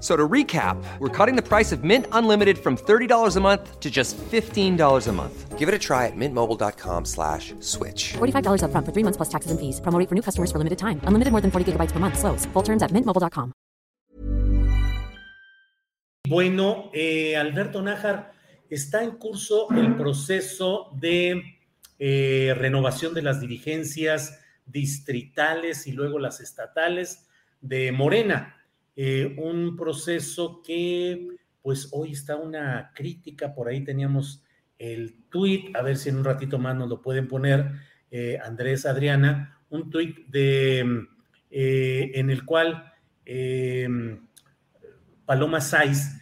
[0.00, 3.90] So to recap, we're cutting the price of Mint Unlimited from $30 a month to
[3.90, 5.58] just $15 a month.
[5.58, 8.12] Give it a try at mintmobile.com slash switch.
[8.18, 9.80] $45 up front for three months plus taxes and fees.
[9.80, 11.00] Promo rate for new customers for limited time.
[11.02, 12.16] Unlimited more than 40 gigabytes per month.
[12.16, 12.46] Slows.
[12.52, 13.52] Full terms at mintmobile.com.
[16.28, 18.32] Bueno, eh, Alberto Nájar,
[18.68, 21.42] está en curso el proceso de
[21.98, 27.26] eh, renovación de las dirigencias distritales y luego las estatales
[27.62, 28.57] de Morena.
[29.00, 31.28] Eh, un proceso que
[31.62, 34.42] pues hoy está una crítica, por ahí teníamos
[34.76, 37.74] el tuit, a ver si en un ratito más nos lo pueden poner
[38.10, 41.06] eh, Andrés Adriana, un tuit de
[41.48, 42.92] eh, en el cual
[45.24, 46.20] Paloma Saiz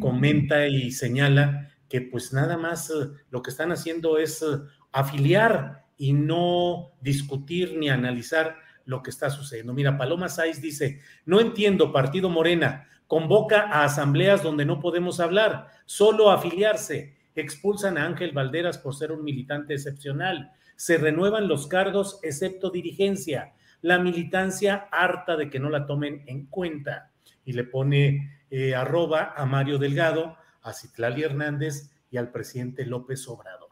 [0.00, 2.90] comenta y señala que pues nada más
[3.30, 4.42] lo que están haciendo es
[4.90, 8.56] afiliar y no discutir ni analizar
[8.86, 9.74] lo que está sucediendo.
[9.74, 15.68] Mira, Paloma Sáiz dice, no entiendo, Partido Morena, convoca a asambleas donde no podemos hablar,
[15.84, 22.18] solo afiliarse, expulsan a Ángel Valderas por ser un militante excepcional, se renuevan los cargos
[22.22, 27.10] excepto dirigencia, la militancia harta de que no la tomen en cuenta.
[27.44, 33.26] Y le pone eh, arroba a Mario Delgado, a Citlali Hernández y al presidente López
[33.28, 33.70] Obrador.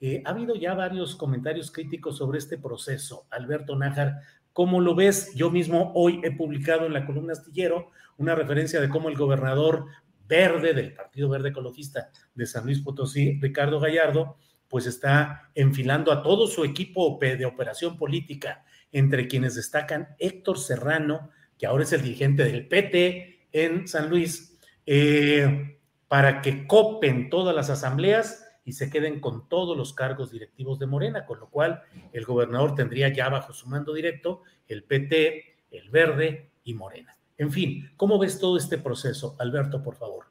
[0.00, 3.26] Eh, ha habido ya varios comentarios críticos sobre este proceso.
[3.30, 4.20] Alberto Nájar,
[4.52, 5.32] ¿Cómo lo ves?
[5.34, 9.86] Yo mismo hoy he publicado en la columna astillero una referencia de cómo el gobernador
[10.26, 14.36] verde del Partido Verde Ecologista de San Luis Potosí, Ricardo Gallardo,
[14.68, 21.30] pues está enfilando a todo su equipo de operación política, entre quienes destacan Héctor Serrano,
[21.58, 27.54] que ahora es el dirigente del PT en San Luis, eh, para que copen todas
[27.54, 31.82] las asambleas y se queden con todos los cargos directivos de Morena, con lo cual
[32.12, 37.16] el gobernador tendría ya bajo su mando directo el PT, el Verde y Morena.
[37.38, 39.36] En fin, ¿cómo ves todo este proceso?
[39.38, 40.26] Alberto, por favor.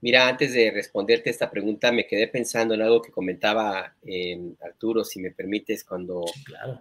[0.00, 5.02] Mira, antes de responderte esta pregunta, me quedé pensando en algo que comentaba eh, Arturo,
[5.04, 6.24] si me permites, cuando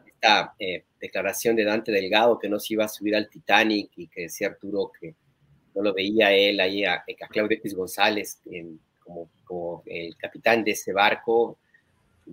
[0.06, 4.08] esta eh, declaración de Dante Delgado que no se iba a subir al Titanic y
[4.08, 5.16] que decía Arturo que
[5.74, 10.72] no lo veía él ahí a, a Claudio X González en, como, el capitán de
[10.72, 11.58] ese barco,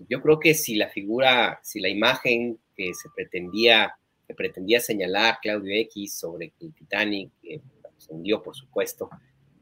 [0.09, 3.95] yo creo que si la figura, si la imagen que se pretendía,
[4.27, 7.61] que pretendía señalar Claudio X sobre el Titanic, que
[7.97, 9.09] se hundió, por supuesto,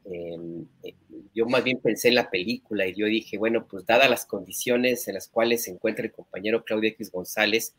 [0.05, 0.95] em, eh,
[1.33, 5.07] yo más bien pensé en la película y yo dije, bueno, pues dadas las condiciones
[5.07, 7.75] en las cuales se encuentra el compañero Claudio X González,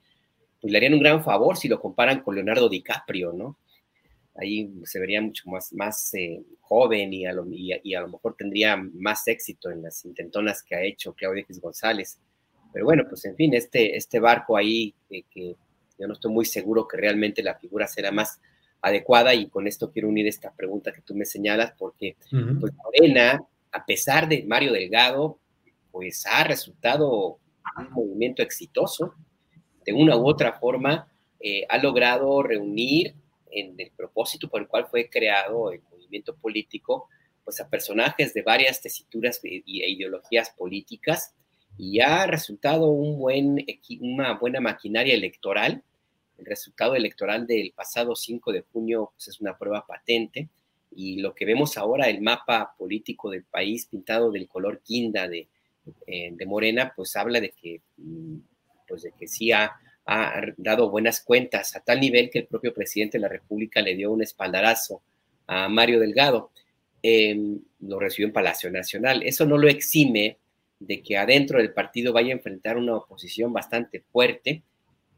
[0.61, 3.59] pues le harían un gran favor si lo comparan con Leonardo DiCaprio, ¿no?
[4.37, 8.35] Ahí se vería mucho más, más eh, joven y a, lo, y, a, lo, mejor
[8.37, 12.19] tendría más éxito en las intentonas que ha hecho Claudia X González.
[12.73, 15.57] Pero bueno, pues en fin, este, este barco ahí, que
[15.99, 18.41] yo no estoy muy seguro que realmente la figura será más
[18.81, 23.41] adecuada y con esto quiero unir esta pregunta que tú me señalas porque pues, Morena,
[23.71, 25.39] a pesar de Mario Delgado,
[25.93, 27.39] pues ha resultado
[27.79, 29.15] un movimiento exitoso.
[29.87, 31.09] De una u otra forma,
[31.41, 33.15] eh, ha logrado reunir
[33.55, 37.09] en el propósito por el cual fue creado el movimiento político,
[37.45, 41.35] pues a personajes de varias tesituras e ideologías políticas
[41.77, 43.65] y ha resultado un buen,
[44.01, 45.83] una buena maquinaria electoral.
[46.39, 50.49] El resultado electoral del pasado 5 de junio pues, es una prueba patente
[50.97, 55.49] y lo que vemos ahora, el mapa político del país pintado del color guinda de,
[56.07, 58.37] eh, de Morena, pues habla de que, mm,
[58.87, 59.73] pues de que sí ha
[60.07, 63.95] ha dado buenas cuentas, a tal nivel que el propio presidente de la República le
[63.95, 65.03] dio un espaldarazo
[65.47, 66.51] a Mario Delgado.
[67.81, 69.23] lo recibió en Palacio Nacional.
[69.23, 70.39] Eso no lo exime
[70.79, 74.63] de que adentro del partido vaya a enfrentar una oposición bastante fuerte,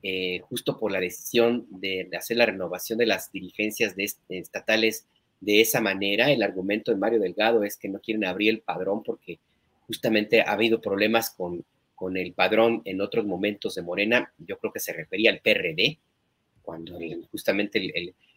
[0.02, 3.94] eh, justo por la decisión de, hacer la renovación de las dirigencias
[4.28, 5.06] estatales
[5.40, 6.30] de esa manera.
[6.30, 9.40] El argumento de Mario Delgado es que no quieren abrir el padrón porque
[9.86, 11.64] justamente ha habido problemas con
[11.96, 15.98] con el padrón en otros momentos de Morena, yo creo que se refería al PRD,
[16.62, 16.98] cuando
[17.30, 17.80] justamente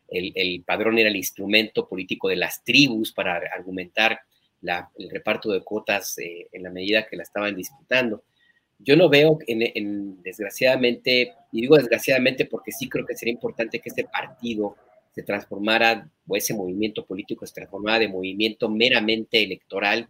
[0.08, 4.20] el, padrón era el instrumento político de las tribus para argumentar
[4.98, 8.24] el reparto de cuotas eh, en la medida que la estaban disputando.
[8.78, 13.90] Yo no veo, en, desgraciadamente, y digo desgraciadamente porque sí creo que sería importante que
[13.90, 14.76] ese partido
[15.14, 20.08] se transformara, o ese movimiento político se transformara de movimiento meramente electoral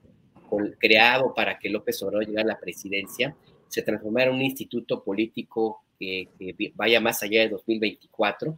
[0.77, 3.35] creado para que López Obrador llegara a la presidencia,
[3.67, 6.27] se transformara en un instituto político que,
[6.75, 8.57] vaya más allá de 2024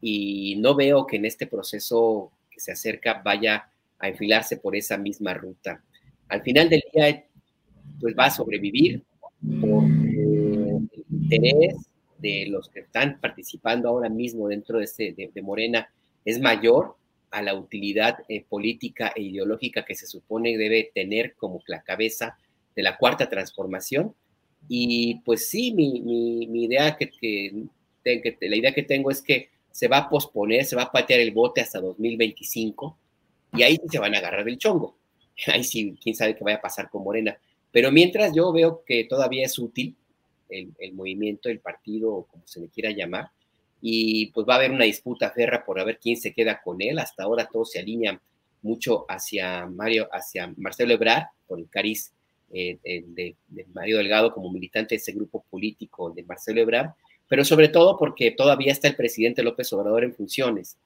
[0.00, 3.68] y no veo que en este proceso que se acerca vaya
[3.98, 5.82] a enfilarse por esa misma ruta.
[6.28, 7.24] Al final del día,
[8.00, 9.02] pues va a sobrevivir
[9.60, 11.76] por el interés
[12.18, 15.88] de los que están participando ahora mismo dentro de, este, de Morena
[16.24, 16.96] es mayor
[17.32, 22.36] a la utilidad eh, política e ideológica que se supone debe tener como la cabeza
[22.76, 24.14] de la cuarta transformación.
[24.68, 27.66] Y pues sí, mi, idea que, que,
[28.40, 31.32] la idea que tengo es que se va a posponer, se va a patear el
[31.32, 32.96] bote hasta 2025
[33.54, 34.96] y ahí se van a agarrar el chongo.
[35.46, 37.36] Ahí sí, quién sabe qué vaya a pasar con Morena.
[37.70, 39.96] Pero mientras yo veo que todavía es útil
[40.50, 43.30] el, el movimiento, el partido, o como se le quiera llamar,
[43.84, 47.00] y pues va a haber una disputa ferra por ver quién se queda con él.
[47.00, 48.18] Hasta ahora todo se alinea
[48.62, 52.12] mucho hacia Mario, hacia Marcelo Ebrard, por el cariz
[52.52, 53.34] eh, de,
[53.74, 56.92] Mario Delgado como militante de ese grupo político de Marcelo Ebrard,
[57.28, 60.76] pero sobre todo porque todavía está el presidente López Obrador en funciones.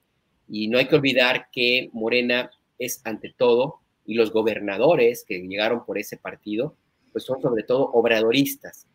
[0.49, 2.49] Y no hay que olvidar que Morena
[2.79, 6.75] es ante todo, y los gobernadores que llegaron por ese partido,
[7.11, 8.87] pues son sobre todo obradoristas.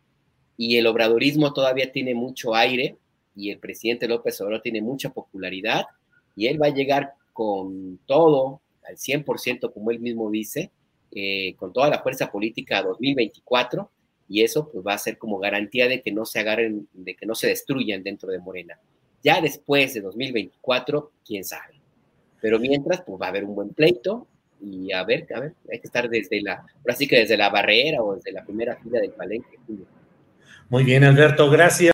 [0.57, 2.97] Y el obradorismo todavía tiene mucho aire,
[3.35, 5.85] y el presidente López Obrador tiene mucha popularidad
[6.35, 10.71] y él va a llegar con todo, al 100%, como él mismo dice,
[11.11, 13.89] eh, con toda la fuerza política a 2024
[14.29, 17.25] y eso pues va a ser como garantía de que no se agarren, de que
[17.25, 18.79] no se destruyan dentro de Morena.
[19.23, 21.79] Ya después de 2024, quién sabe.
[22.41, 24.27] Pero mientras, pues va a haber un buen pleito
[24.59, 27.49] y a ver, a ver, hay que estar desde la, ahora sí que desde la
[27.49, 29.59] barrera o desde la primera fila del palenque.
[30.69, 31.93] Muy bien, Alberto, gracias.